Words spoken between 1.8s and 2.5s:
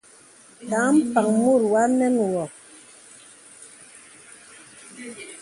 nə̀n wɔ.